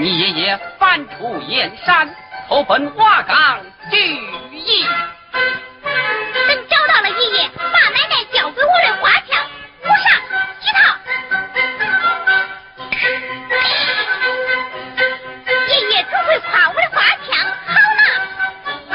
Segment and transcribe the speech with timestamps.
[0.00, 2.08] 你爷爷翻出燕山，
[2.48, 3.58] 投奔瓦岗
[3.90, 4.14] 聚
[4.52, 4.86] 义。
[6.46, 9.44] 等找到了爷爷，把奶奶交给我的花枪
[9.82, 10.06] 我上
[10.62, 10.78] 一套。
[15.66, 17.28] 爷爷总会夸我的花枪
[17.66, 18.00] 好呢。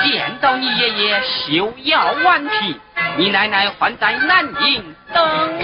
[0.06, 2.80] 见到你爷爷，休要顽皮。
[3.18, 5.63] 你奶奶还在南宁等。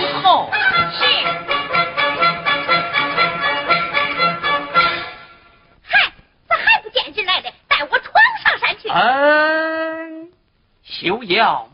[11.29, 11.68] 要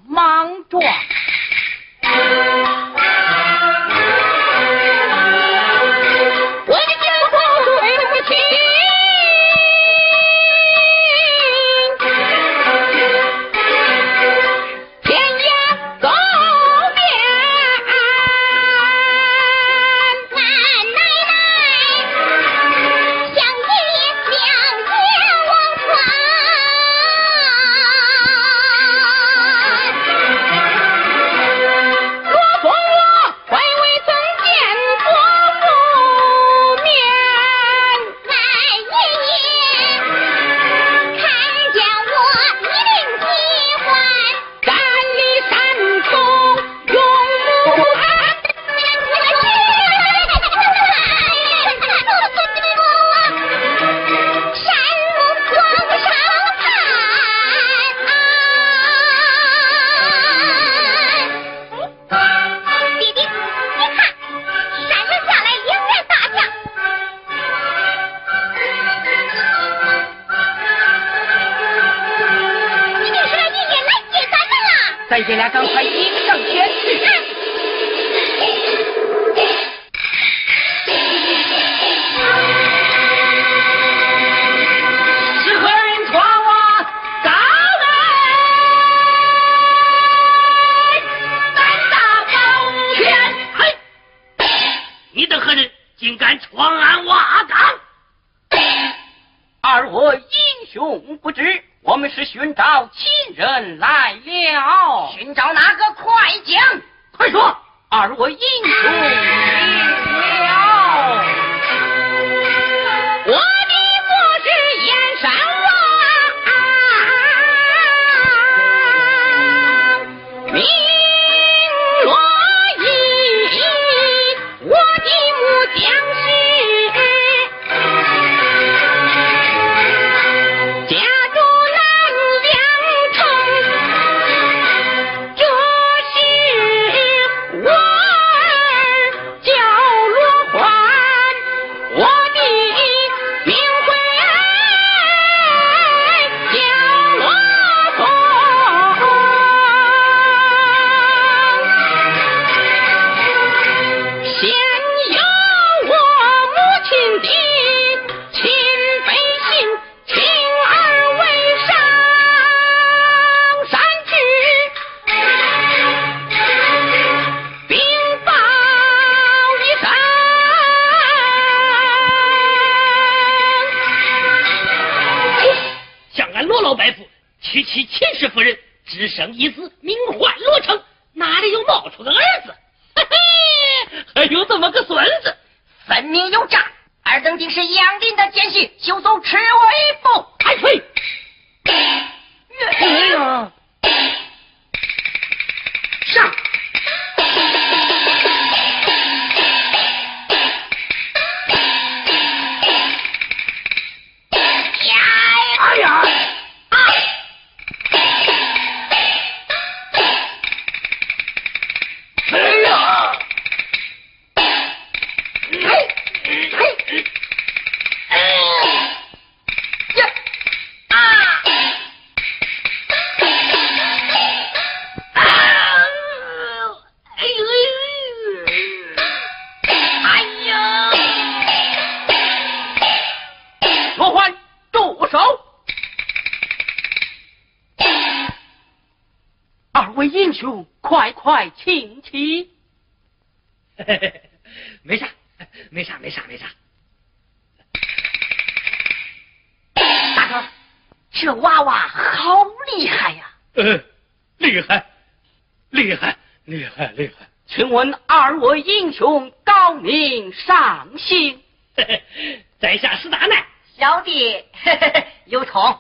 [258.95, 261.43] 雄高明上心？
[262.59, 263.45] 在下史大难，
[263.77, 264.43] 小弟
[265.25, 265.77] 有同。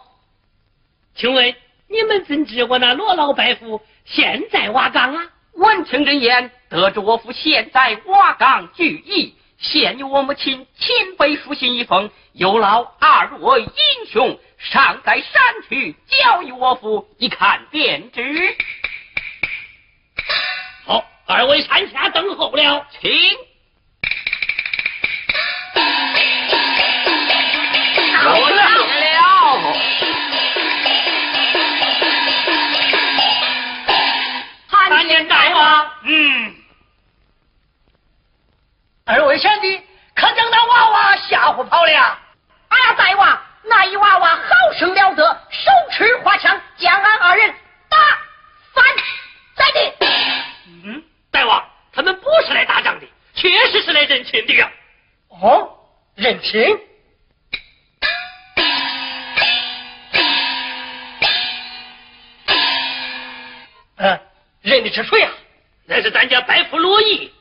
[1.15, 1.55] 请问
[1.87, 3.81] 你们怎知我那罗老伯父？
[4.03, 5.31] 现在瓦岗啊！
[5.53, 18.57] 闻听人言，得知我父现在瓦岗聚义，现有我母亲亲笔书信一封，有劳二位英雄上在山区交与我父，一看便知。
[20.85, 23.11] 好，二位山下等候了，请。
[36.07, 36.55] 嗯，
[39.05, 39.81] 二位贤弟，
[40.13, 42.19] 可将那娃娃吓唬跑了？
[42.67, 44.43] 哎呀，大王，那一娃娃好
[44.77, 47.55] 生了得，手持花枪，将俺二人
[47.89, 47.97] 打
[48.73, 48.85] 翻
[49.55, 49.95] 在地。
[50.83, 51.03] 嗯，
[51.35, 54.71] 大王，他们不是来打仗的，确实是来认亲的呀。
[55.27, 55.69] 哦，
[56.15, 56.79] 认亲？
[63.97, 64.19] 嗯，
[64.61, 65.29] 认的是谁呀？
[65.83, 67.33] 那是咱家伯父罗毅。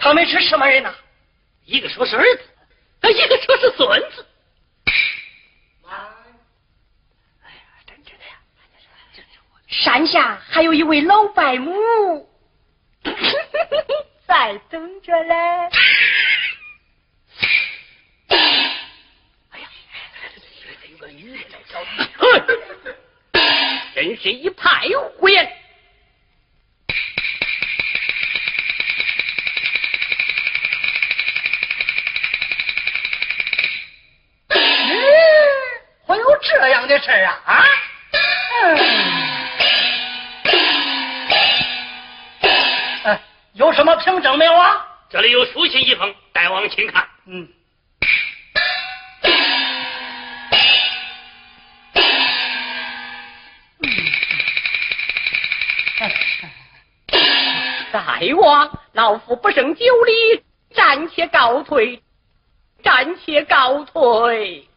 [0.00, 0.94] 他们是什么人呐？
[1.66, 2.42] 一个说是儿子，
[3.12, 4.26] 一个说是孙子。
[5.84, 5.92] 哎
[7.52, 8.40] 呀，真的呀！
[9.82, 12.28] 山下还有一位老伯母，
[14.26, 15.34] 在等着嘞。
[19.48, 19.68] 哎呀，
[20.90, 22.06] 有个女人来找你。
[23.94, 24.82] 真是一派
[25.18, 25.50] 胡言！
[36.06, 37.64] 会有这样的事啊啊！
[43.54, 44.86] 有什么凭证没有啊？
[45.10, 47.08] 这里有书信一封，大王请看。
[47.26, 47.48] 嗯。
[57.92, 62.00] 大王，老夫不胜酒力，暂且告退，
[62.84, 64.69] 暂且告退。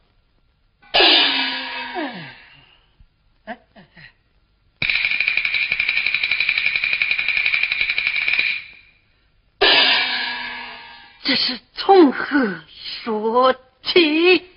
[11.25, 12.61] 这是从何
[13.03, 14.43] 说起？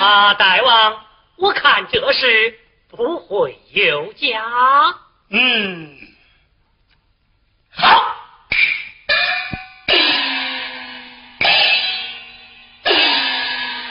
[0.00, 1.04] 啊，大王，
[1.36, 4.42] 我看这事不会有假。
[5.28, 5.94] 嗯，
[7.70, 8.16] 好，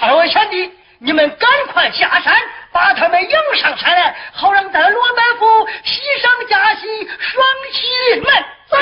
[0.01, 2.35] 二位贤弟，你们赶快下山，
[2.73, 8.29] 把他们迎上山来，好让咱罗满府喜上加喜，双喜门。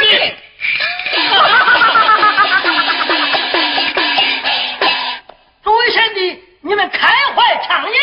[0.01, 0.35] 是。
[5.63, 7.95] 诸位贤弟，你们开怀畅饮，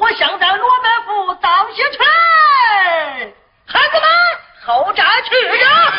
[0.00, 1.98] 我向咱罗满府当些差。
[3.66, 4.08] 孩子们，
[4.66, 5.92] 后宅去呀！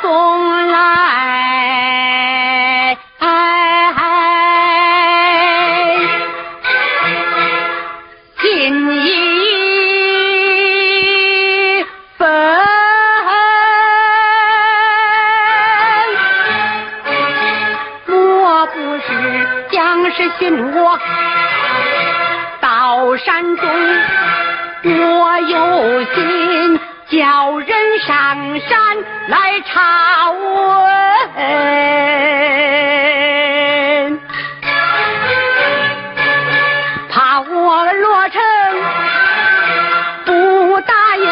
[0.00, 0.76] 送来。
[8.40, 9.06] 锦衣
[12.16, 12.26] 分，
[18.06, 19.06] 莫不是
[19.70, 20.98] 将士寻我
[22.60, 23.66] 到山中？
[24.84, 26.80] 我有心。
[27.10, 30.38] 叫人上山来查问
[37.08, 38.42] 怕我落成
[40.26, 41.24] 不答应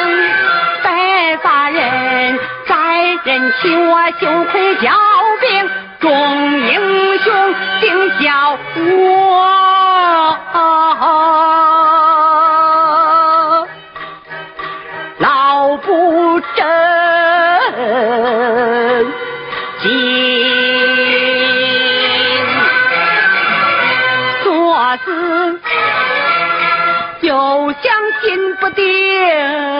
[0.83, 4.97] 白发人再任欺我羞愧狡
[5.41, 5.69] 辩
[6.01, 6.11] 众
[6.71, 9.66] 英雄定叫我。
[28.77, 29.76] 爹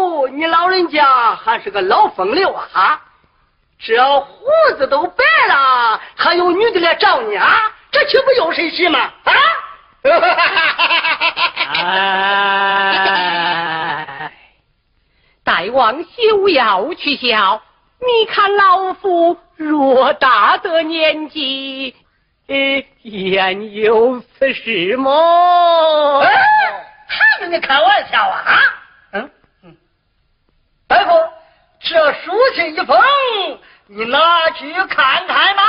[0.00, 3.02] 出你老人家还是个老风流啊！
[3.78, 4.46] 这胡
[4.78, 7.70] 子都白了，还有女的来找你啊？
[7.90, 8.98] 这岂不有谁喜吗？
[9.24, 9.32] 啊！
[14.14, 14.32] 哎，
[15.44, 17.60] 大王休要取笑，
[18.00, 21.94] 你看老夫偌大的年纪，
[22.48, 26.20] 呃，焉有此事么？
[26.20, 26.32] 哎，
[27.06, 28.56] 还跟你开玩笑啊？
[30.90, 31.12] 大夫，
[31.78, 33.00] 这书信一封，
[33.86, 35.62] 你拿去看看吧。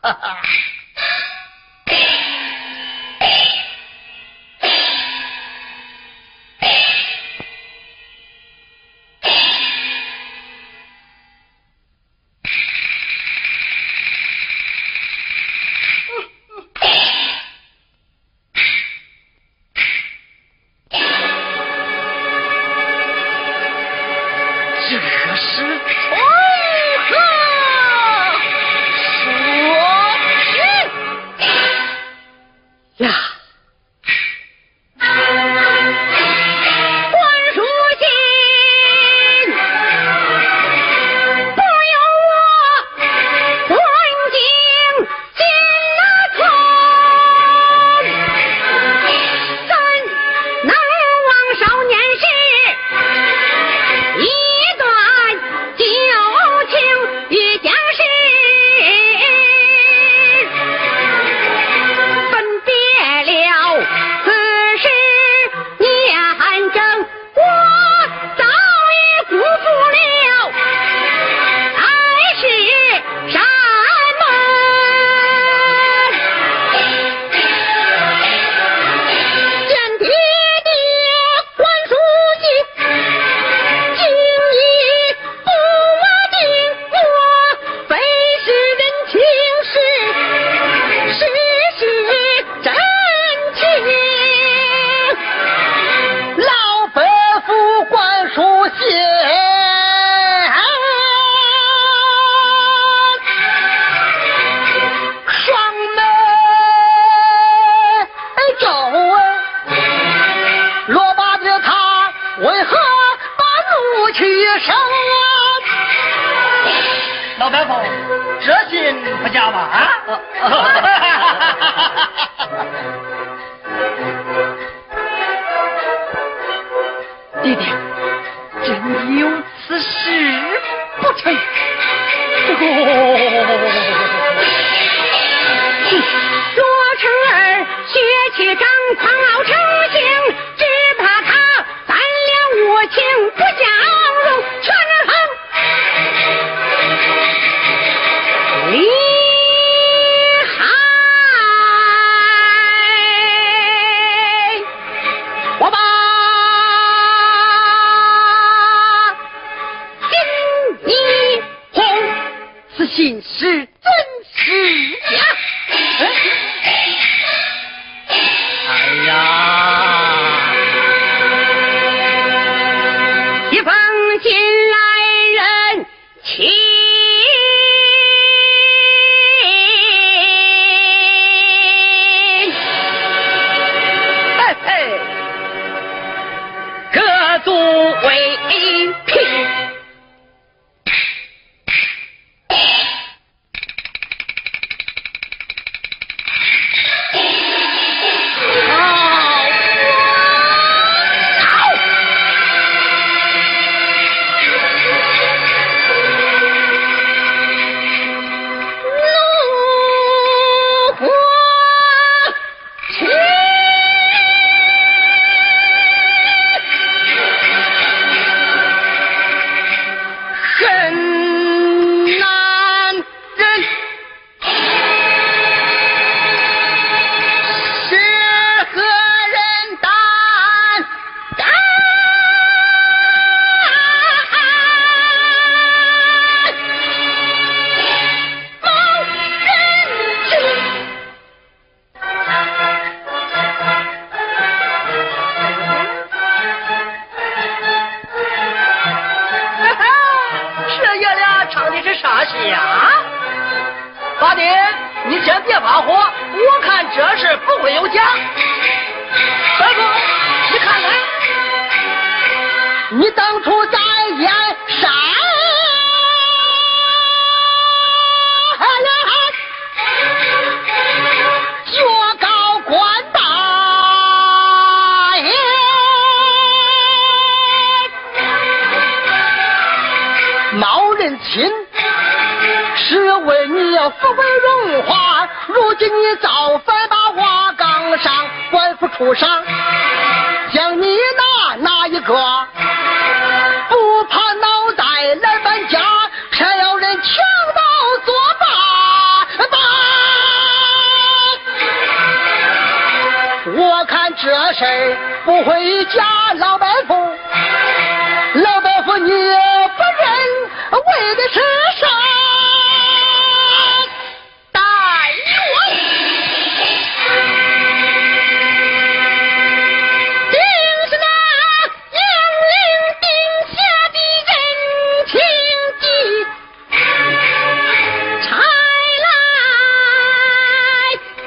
[0.00, 0.40] 哈哈。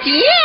[0.05, 0.38] 来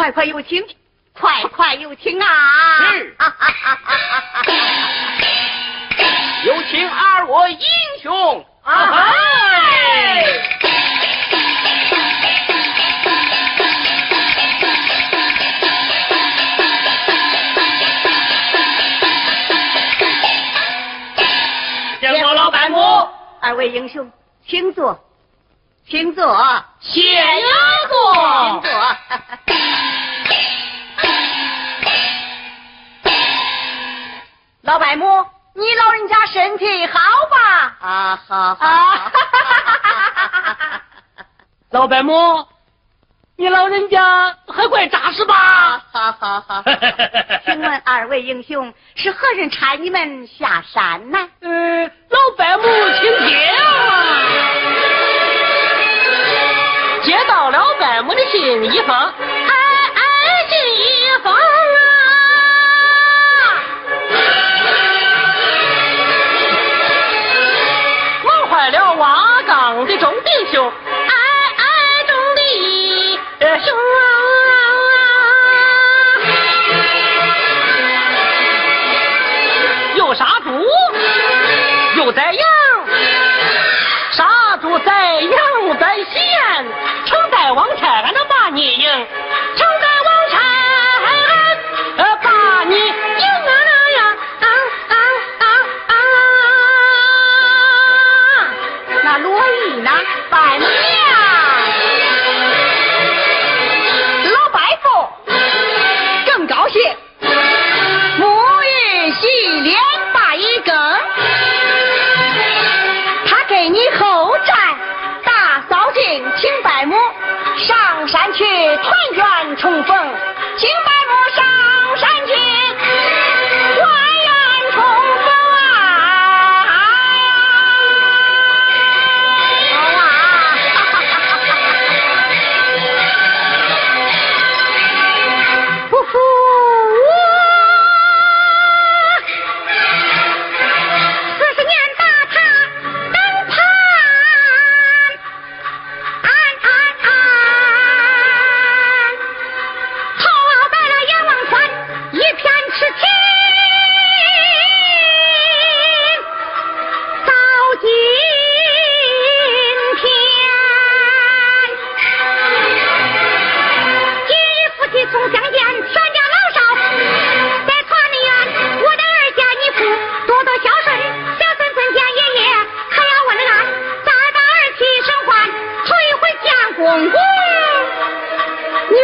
[0.00, 0.64] 快快有请，
[1.12, 2.26] 快快有请啊！
[6.46, 7.60] 有请二位英
[8.02, 8.46] 雄！
[8.64, 9.14] 啊哈！
[22.00, 22.80] 见过老板母，
[23.42, 24.10] 二位英雄，
[24.46, 24.98] 请坐。
[25.90, 26.24] 请坐，
[26.78, 27.46] 谢丫
[27.88, 28.70] 头，请坐。
[34.62, 37.76] 老白母，你老人家身体好吧？
[37.80, 39.10] 啊，好，好，
[41.70, 42.46] 老白母，
[43.36, 45.82] 你老人家还怪扎实吧？
[45.90, 46.62] 好、好，
[47.44, 51.18] 请问二位英雄是何人差你们下山呢？
[51.40, 53.99] 呃，老白母，请听、啊。
[57.02, 59.12] 接到了外母的信一封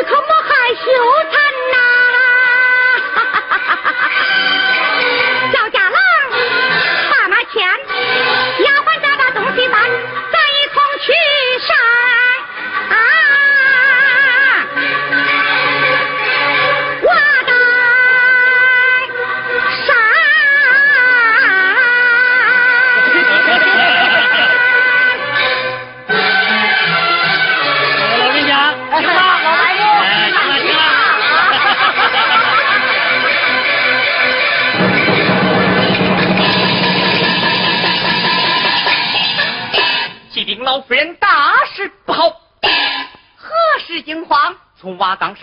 [0.05, 0.36] come on.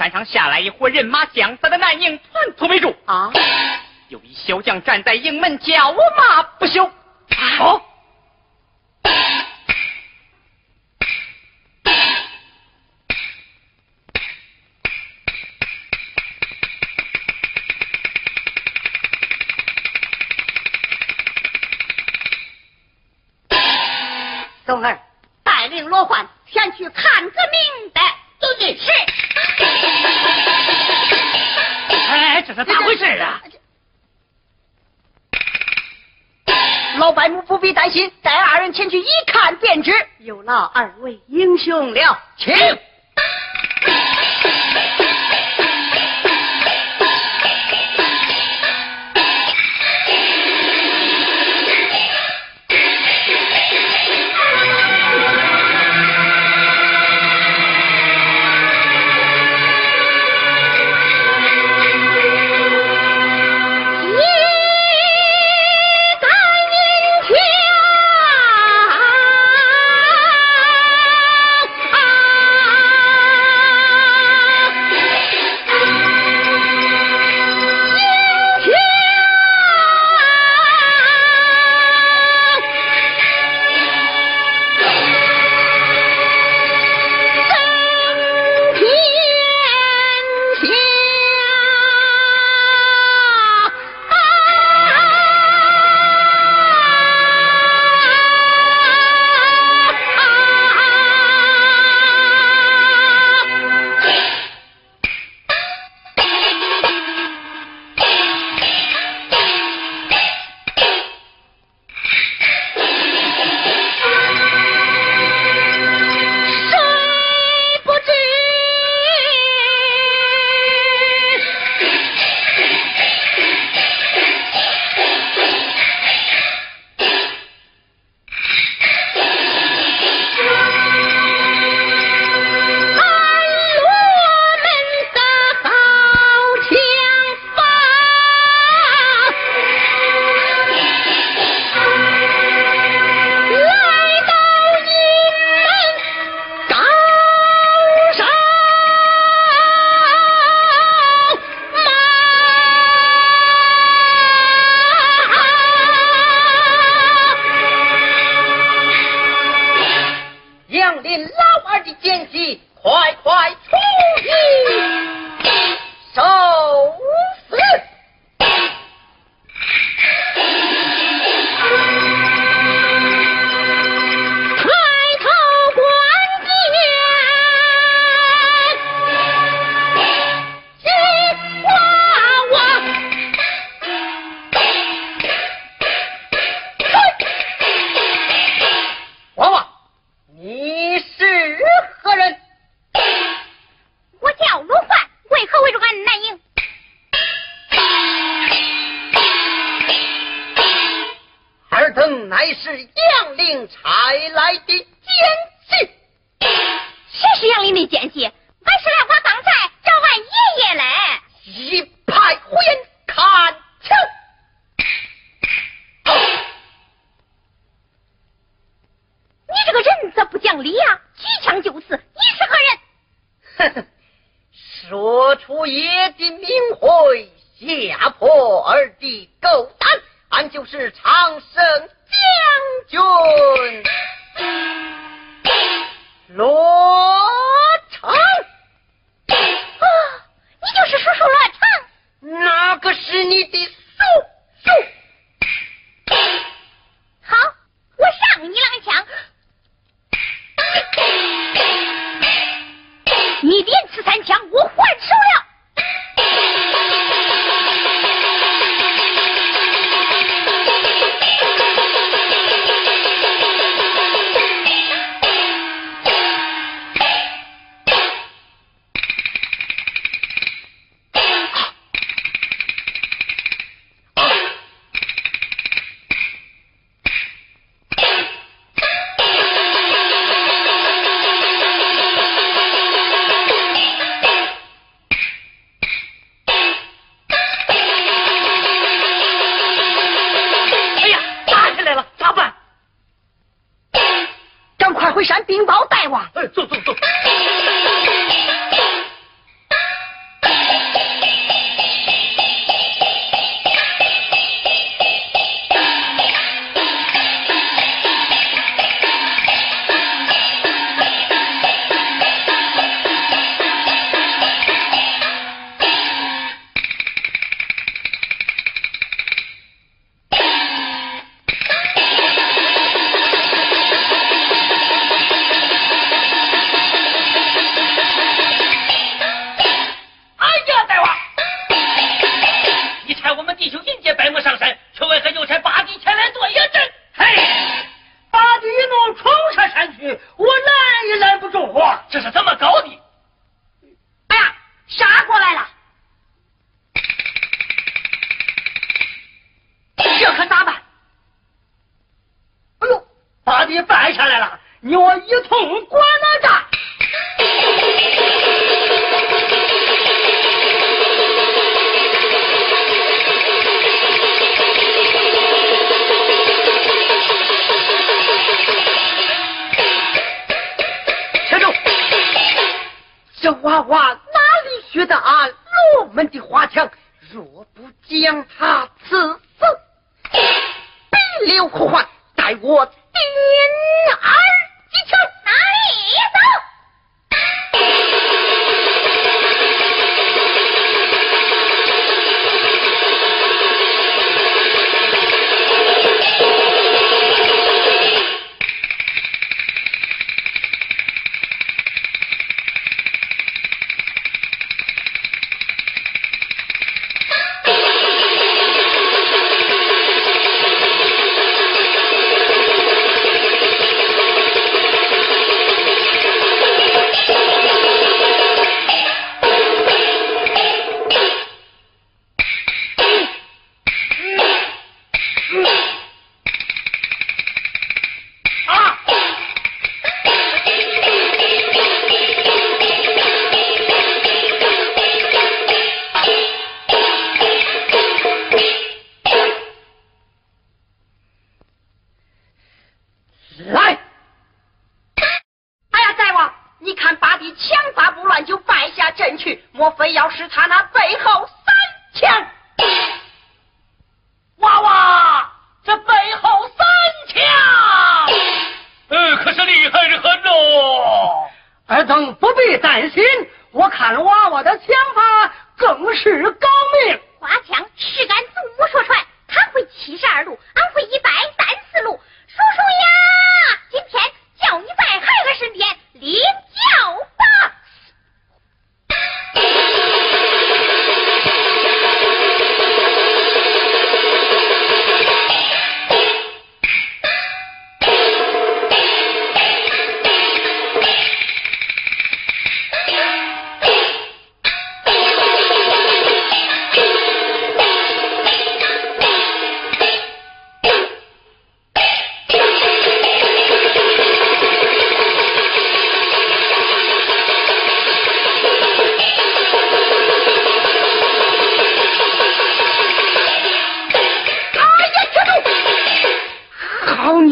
[0.04, 2.93] 山上下来一伙人马将咱的南营团团围住。
[3.06, 3.32] 啊。
[4.10, 6.43] 有一小将站在营门叫我骂
[40.46, 42.54] 劳二位英雄了，请。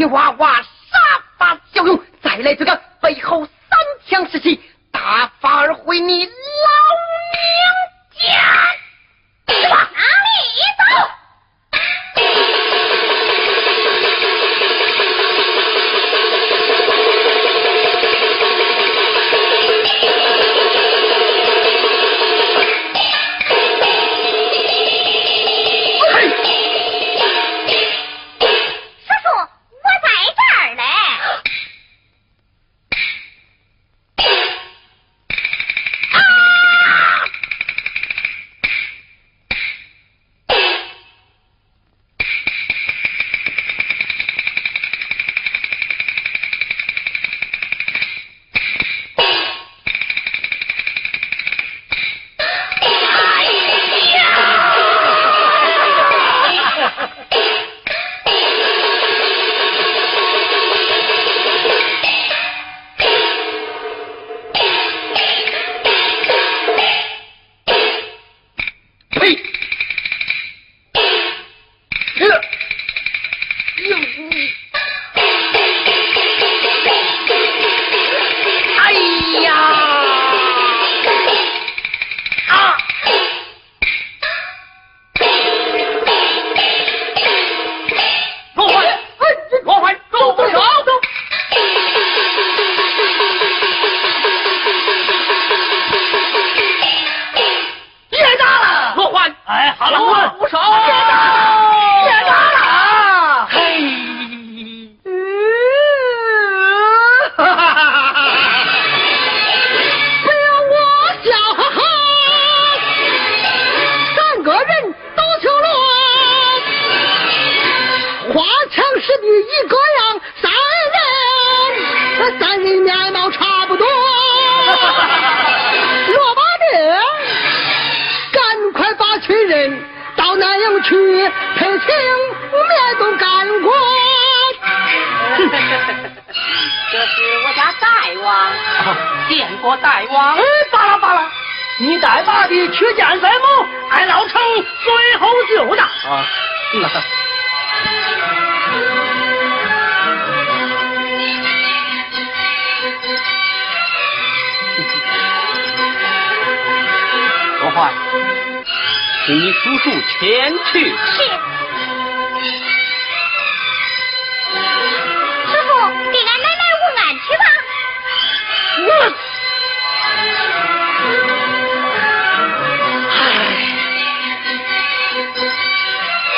[0.01, 0.97] 你娃娃杀
[1.37, 6.25] 伐骁勇，再来这个背后三枪十气，大发而回你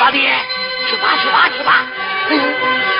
[0.04, 0.20] 阿爹
[0.86, 1.86] 去吧去吧去吧。
[2.28, 2.93] 嗯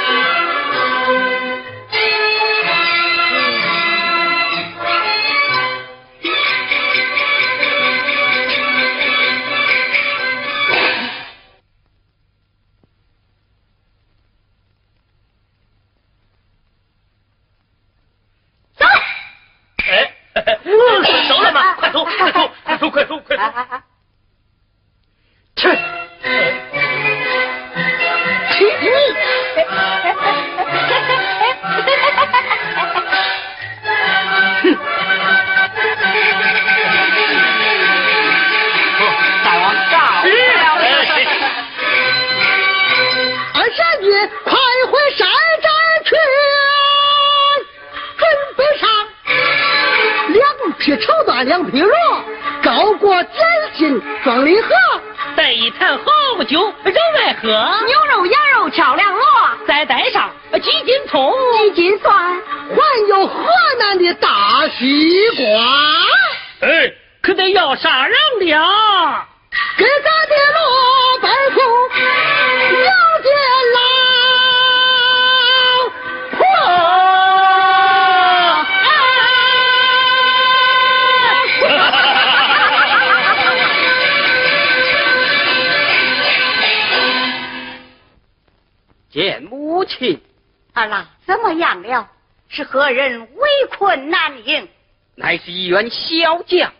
[92.95, 94.68] 人围困南营？
[95.16, 96.72] 乃是一员骁将，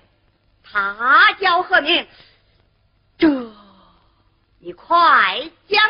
[0.65, 2.07] 他叫何名？
[3.19, 3.29] 这，
[4.61, 5.83] 你快讲。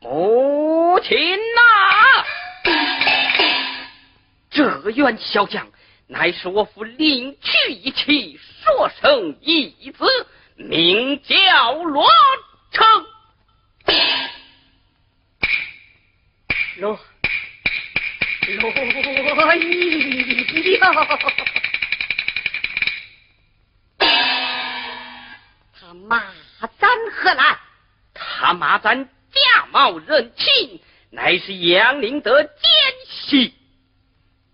[0.00, 2.24] 母亲呐，
[4.50, 5.66] 这员小将
[6.06, 7.39] 乃是我府领
[32.00, 32.50] 明德奸
[33.06, 33.54] 细。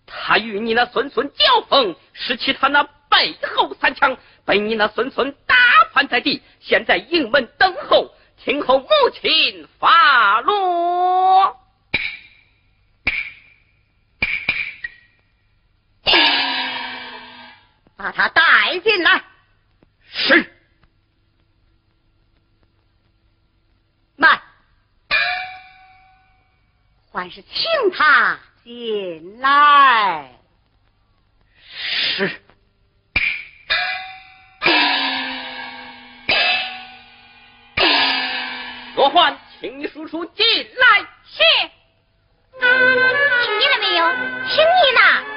[0.05, 5.57] 他与你那孙孙交锋，使其他那背后三枪，被你那孙孙打
[5.93, 7.46] 翻在地，现在应门
[27.37, 30.31] 是请他进来。
[31.71, 32.31] 是。
[38.95, 41.01] 罗焕，请你叔叔进来。
[41.27, 41.43] 是。
[42.59, 44.09] 听见了没有？
[44.49, 45.36] 听你呢。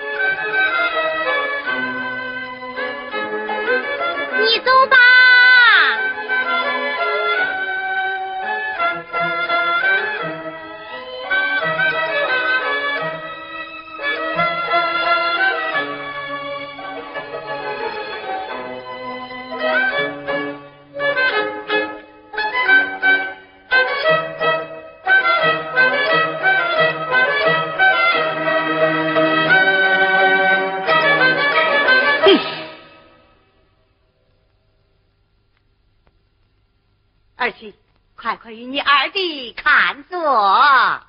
[38.29, 41.01] 快快与你二弟看座。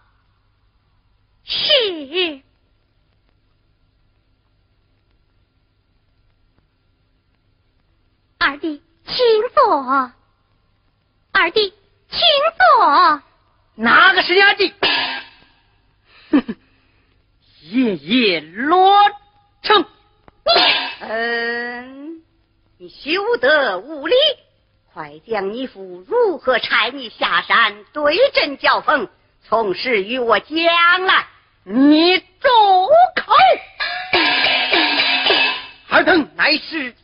[1.44, 2.40] 是。
[8.38, 9.16] 二弟，请
[9.54, 10.12] 坐。
[11.30, 11.74] 二弟，
[12.08, 12.20] 请
[12.56, 13.22] 坐。
[13.74, 14.72] 哪个是你二弟？
[16.30, 16.56] 哼哼
[17.60, 18.96] 爷爷罗
[19.60, 19.84] 成。
[21.00, 22.22] 嗯，
[22.78, 24.14] 你休得无礼。
[24.92, 29.08] 快将你父如何差你下山对阵交锋，
[29.46, 30.56] 从实与我讲
[31.04, 31.26] 来。
[31.62, 32.24] 你住
[33.14, 33.32] 口！
[35.90, 36.98] 尔等乃是江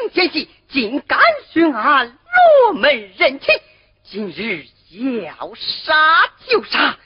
[0.00, 1.20] 陵奸细，竟敢
[1.52, 2.16] 寻俺
[2.64, 3.54] 罗门人情，
[4.04, 4.64] 今日
[5.26, 5.94] 要杀
[6.48, 6.96] 就杀，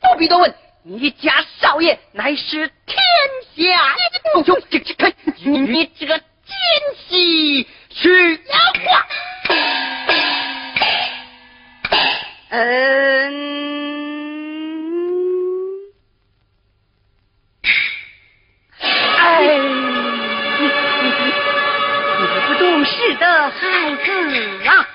[0.00, 0.54] 不必多问。
[0.84, 2.96] 你家少爷乃是天
[3.56, 3.62] 下
[4.36, 4.58] 英雄，
[5.42, 6.26] 你这个奸
[7.08, 9.06] 细去话。
[12.50, 12.56] 嗯，
[19.18, 19.58] 哎，
[22.18, 23.56] 你个不懂事的孩
[24.04, 24.08] 子
[24.66, 24.87] 啊！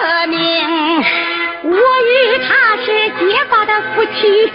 [0.00, 0.38] 革命
[1.62, 2.86] 我与他是
[3.18, 4.50] 结发的夫妻。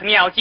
[0.00, 0.32] 大王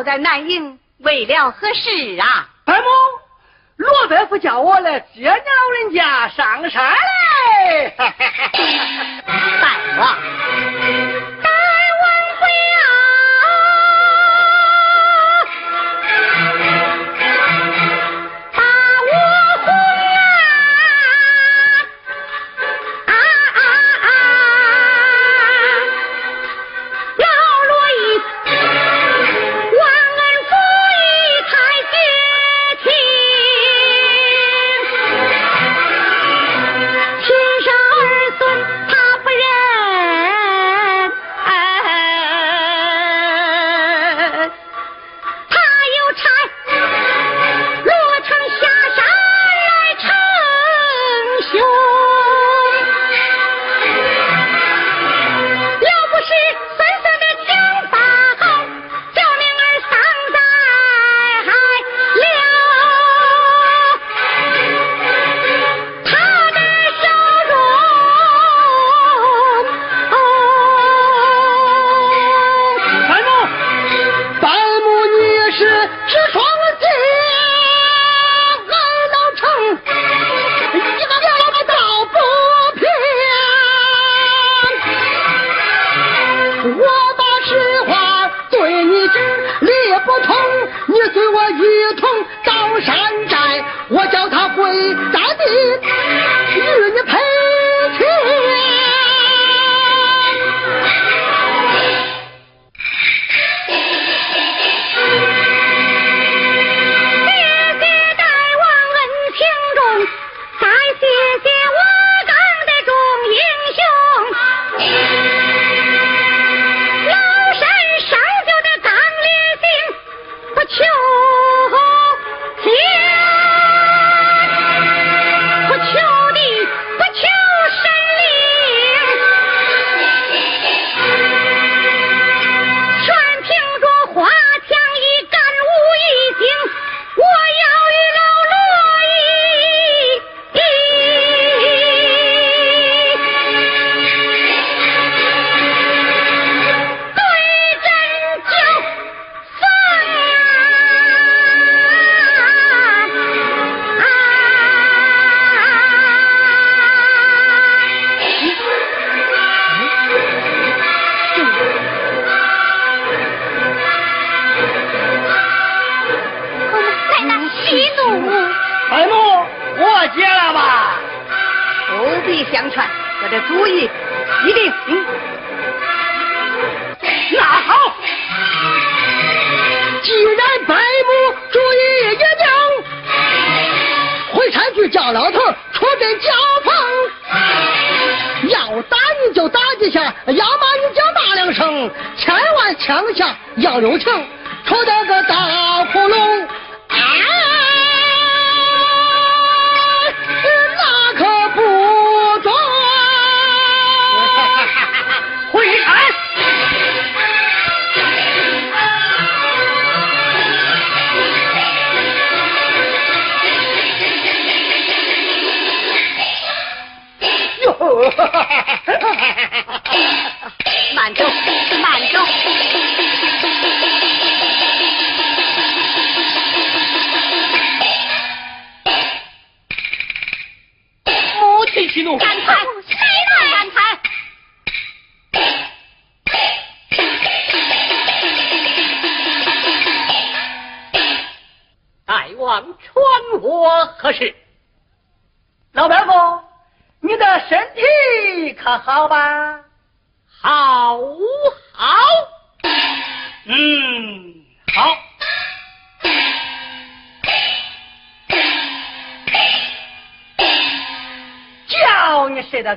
[0.00, 0.79] 我在南宁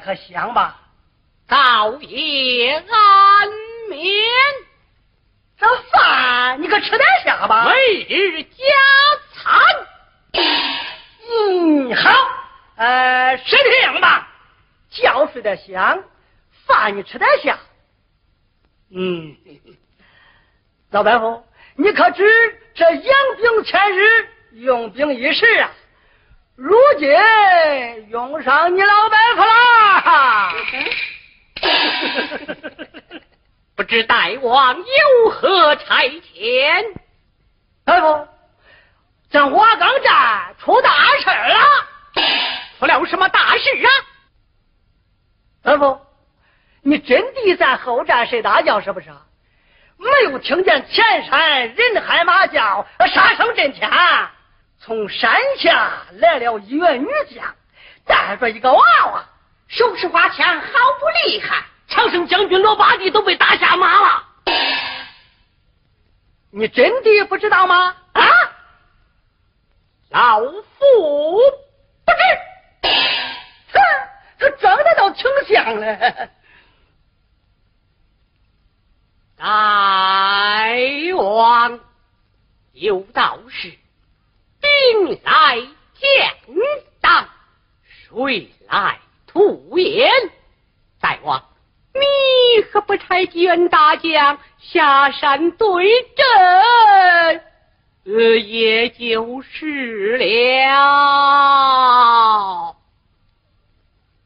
[0.03, 0.81] 可香吧？
[1.47, 3.49] 早夜安
[3.89, 4.25] 眠。
[5.57, 7.69] 这饭你可吃得下吧？
[7.69, 8.53] 每日加
[9.31, 9.53] 餐。
[11.29, 12.11] 嗯，好。
[12.75, 14.27] 呃，是这样吧？
[14.89, 16.03] 觉睡得香，
[16.67, 17.57] 饭你吃得下。
[18.91, 19.37] 嗯，
[20.91, 21.45] 老白夫，
[21.77, 25.71] 你可知这养兵千日，用兵一时啊？
[26.55, 27.09] 如今
[28.09, 30.53] 用上你老白夫啦！
[33.75, 36.93] 不知大王有何差遣？
[37.83, 38.27] 大夫，
[39.31, 40.89] 咱瓦岗寨出大
[41.19, 41.57] 事了。
[42.79, 43.89] 出了什么大事啊？
[45.63, 45.99] 大夫，
[46.83, 49.09] 你真的在后寨睡大觉是不是？
[49.97, 53.89] 没有听见前山人喊马叫，杀声震天。
[54.85, 57.55] 从山下来了一员女将，
[58.05, 58.83] 带着一个娃
[59.13, 59.23] 娃，
[59.69, 60.67] 手持花枪，好
[60.99, 61.63] 不厉害。
[61.87, 64.25] 长生将军罗八弟都被打下马了。
[66.51, 67.95] 你真的不知道吗？
[68.11, 68.23] 啊！
[70.09, 70.61] 老夫
[72.05, 72.17] 不知。
[73.71, 73.79] 哼，
[74.37, 76.29] 他长得倒挺像嘞。
[79.37, 80.65] 大
[81.15, 81.79] 王
[82.73, 83.71] 有道是：
[84.63, 85.61] 兵来
[85.99, 86.07] 将
[87.01, 87.27] 挡，
[88.07, 90.09] 水来土掩。
[91.01, 91.43] 大王，
[91.93, 92.01] 你
[92.71, 97.43] 何不差几员大将下山对阵？
[98.05, 100.75] 呃，也就是了。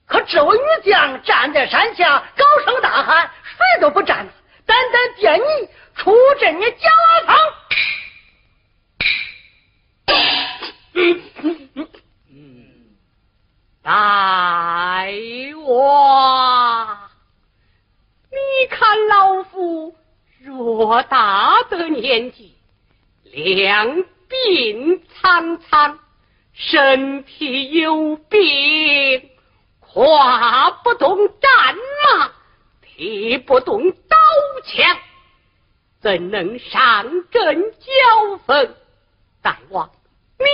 [0.08, 4.28] 可这位女将站在山下，高声大喊：“谁都不站，
[4.66, 6.90] 单单点你出阵，你脚
[7.26, 7.36] 旁。”
[13.82, 15.06] 大
[15.66, 17.10] 王，
[18.32, 19.96] 你看老夫
[20.44, 22.56] 偌大的年纪。
[23.24, 26.00] 两鬓苍苍，
[26.54, 29.30] 身体有病，
[29.80, 32.32] 跨不动战马，
[32.82, 34.18] 提不动刀
[34.66, 34.98] 枪，
[36.02, 38.76] 怎能上阵交锋？
[39.42, 39.92] 大王，
[40.40, 40.46] 你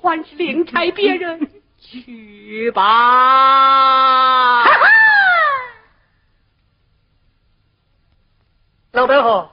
[0.00, 4.64] 还是另差别人去吧。
[8.92, 9.48] 老伯父，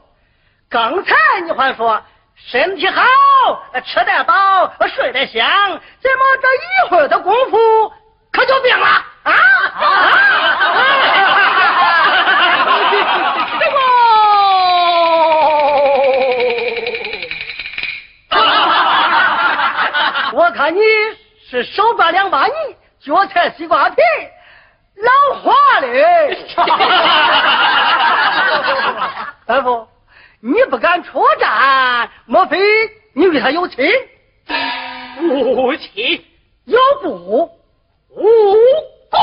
[0.70, 2.02] 刚才你还说。
[2.44, 3.04] 身体好，
[3.86, 5.48] 吃得饱，睡得香，
[6.00, 7.94] 怎么这一会儿的功夫
[8.32, 8.88] 可就病了
[9.22, 9.32] 啊？
[9.78, 9.86] 什
[11.38, 11.51] 么？
[20.34, 20.80] 我看你
[21.50, 22.54] 是手抓两把泥，
[23.02, 24.02] 脚踩西瓜皮，
[24.96, 26.38] 老花嘞！
[29.46, 29.88] 大夫。
[30.44, 32.58] 你不敢出战，莫非
[33.14, 33.86] 你与他有亲？
[35.20, 36.26] 无亲
[36.66, 37.52] 有故？
[38.10, 38.56] 无
[39.12, 39.18] 故？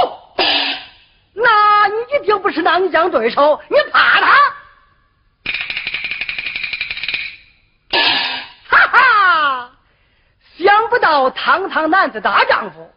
[1.34, 4.28] 那你一定不是那女将对手，你怕他？
[8.68, 9.70] 哈哈！
[10.88, 12.90] 不到堂堂男子大丈夫，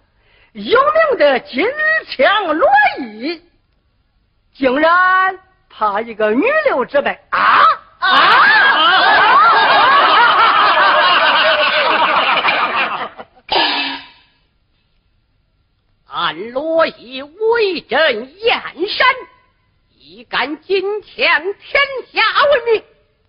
[0.53, 1.65] 有名的金
[2.07, 2.69] 枪罗
[2.99, 3.41] 毅，
[4.53, 5.39] 竟然
[5.69, 7.61] 怕一个女流之辈啊！
[7.99, 8.09] 啊！
[16.13, 19.07] 俺罗毅威震燕山，
[19.93, 21.81] 岂敢金枪天
[22.11, 22.83] 下闻名？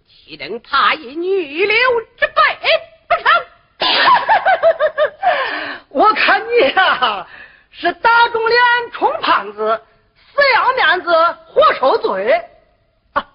[0.09, 1.76] 岂能怕一女流
[2.18, 2.34] 之辈
[3.09, 3.24] 不成？
[5.90, 7.27] 我看你呀，
[7.70, 8.61] 是打肿脸
[8.93, 9.82] 充胖子，
[10.16, 11.12] 死要面子
[11.47, 12.44] 活受罪。
[13.12, 13.27] 啊，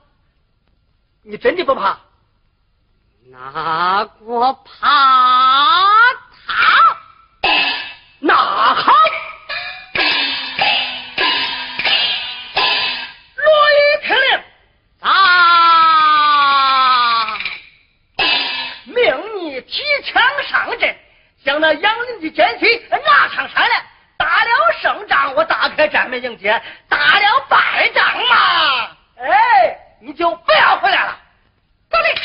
[1.24, 1.98] 你真的不怕？
[3.30, 6.14] 那我怕
[6.48, 6.98] 他？
[8.20, 8.94] 那好，
[21.48, 23.82] 将那杨林的奸细拿上山来。
[24.18, 24.50] 打了
[24.82, 26.52] 胜仗，我打开战门迎接；
[26.90, 31.18] 打了败仗嘛，哎，你就不要回来了。
[31.90, 32.16] 走嘞！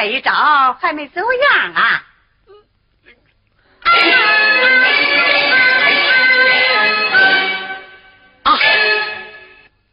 [0.00, 0.32] 这一招
[0.80, 2.02] 还没走样啊！
[8.44, 8.58] 啊，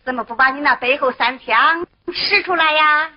[0.06, 3.10] 怎么不把你那背后三枪使出来呀？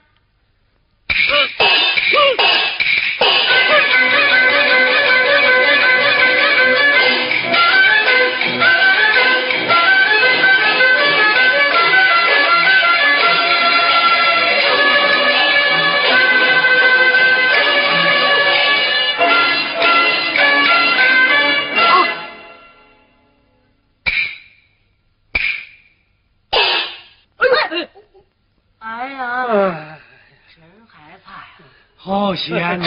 [32.11, 32.85] 哦，西安的。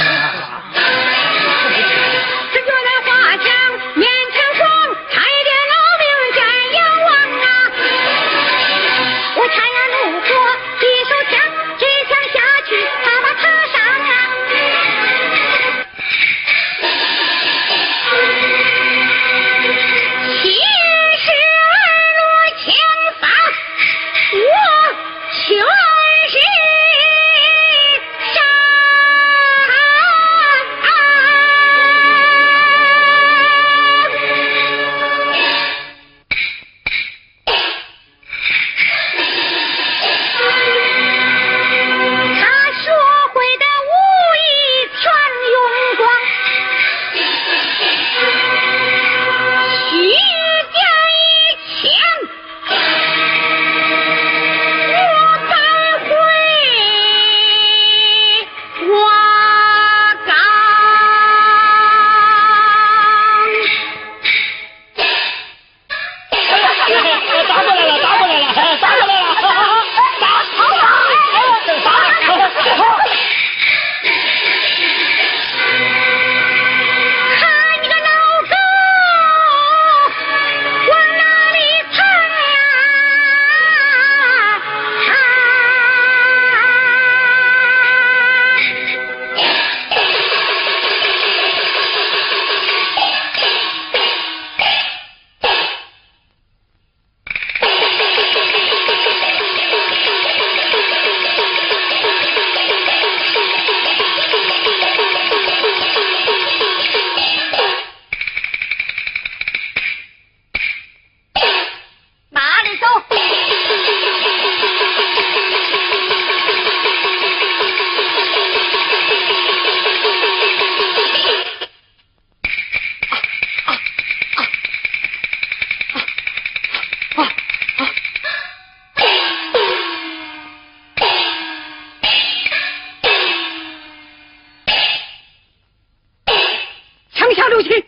[137.53, 137.85] 六七，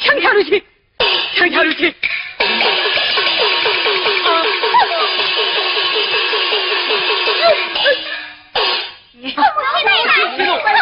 [0.00, 0.62] 枪枪六七，
[1.34, 1.94] 枪枪六七。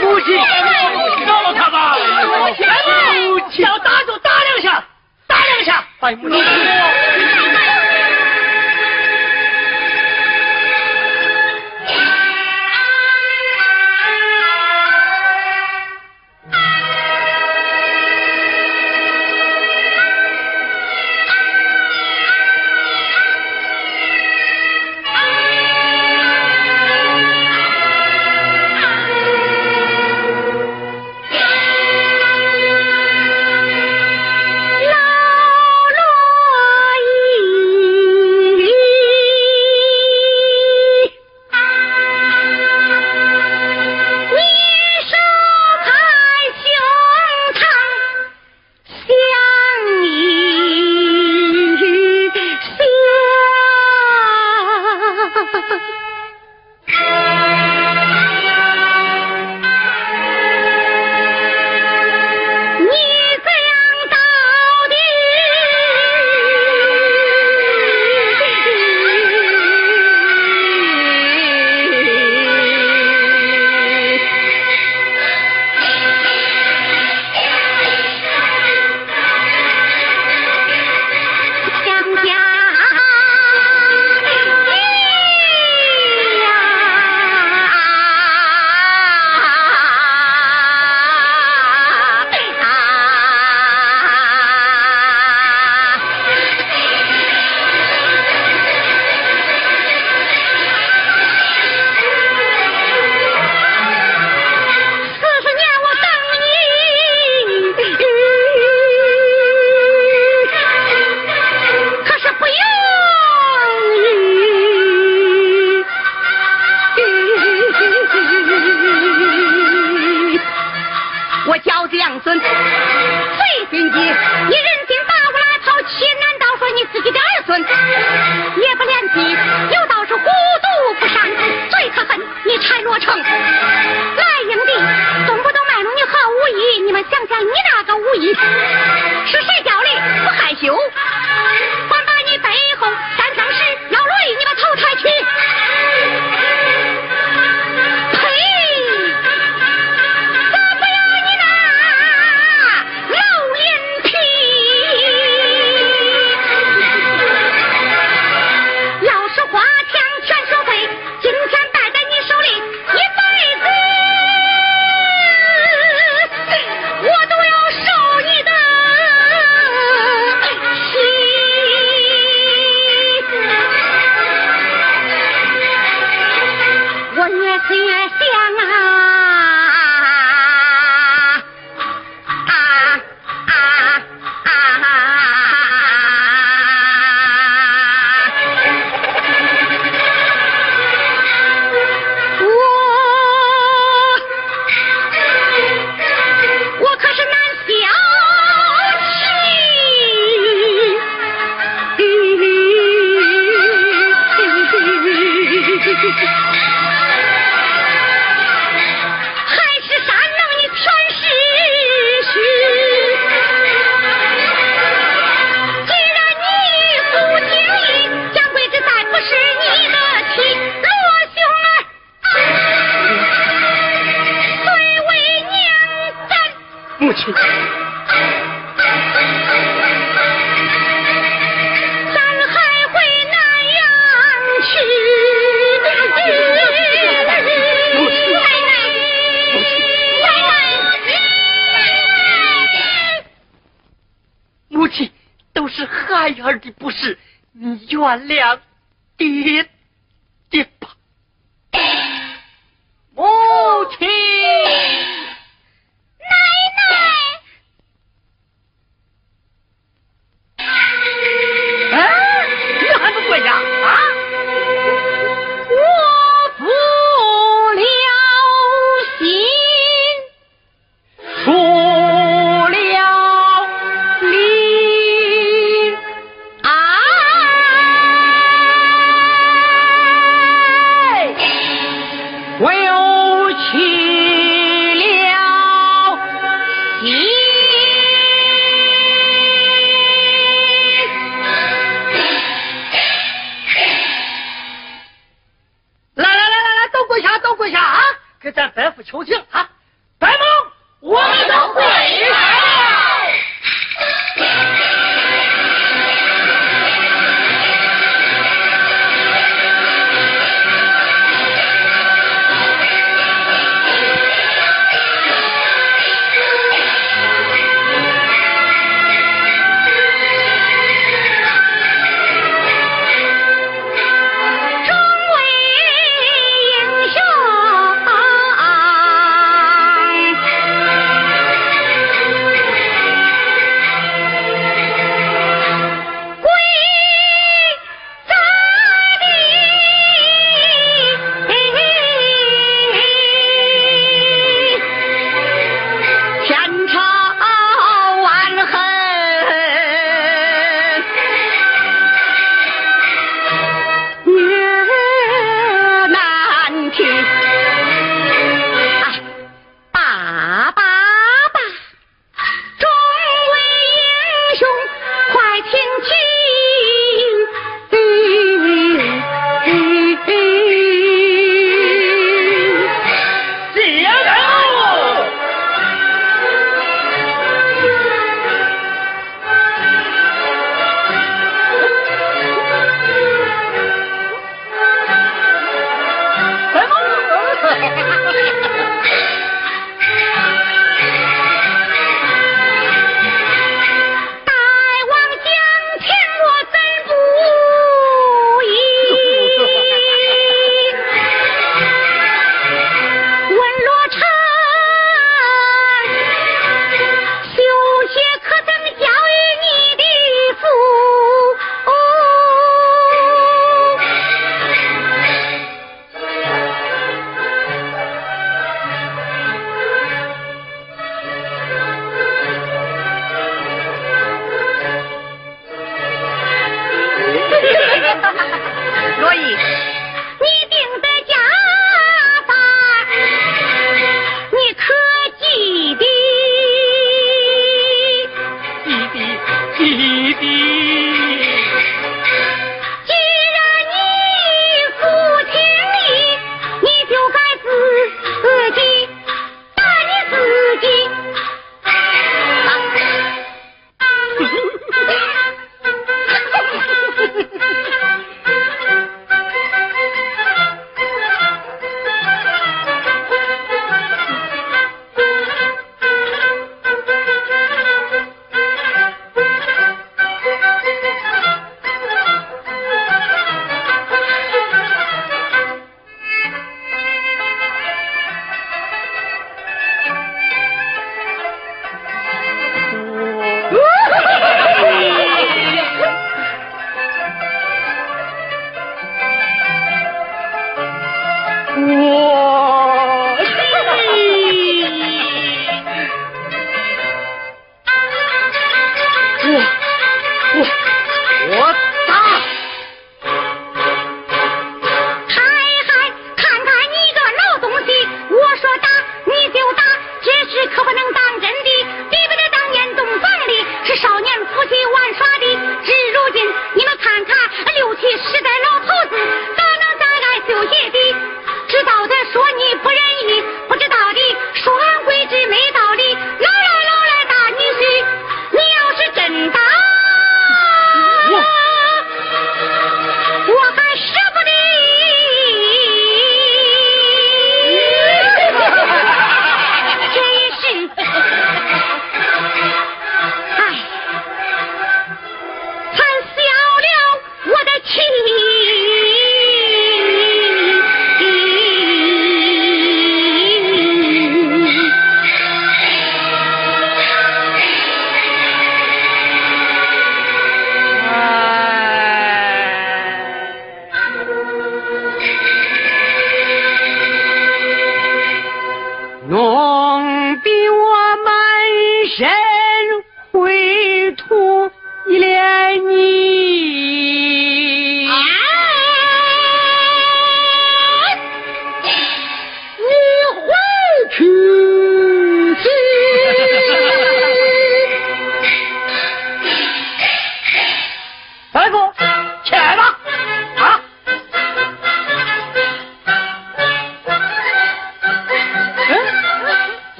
[0.00, 0.34] 母亲，
[1.26, 1.98] 饶了他吧！
[1.98, 2.32] 来吧，
[3.84, 4.82] 打就打两下，
[5.26, 5.84] 打两下！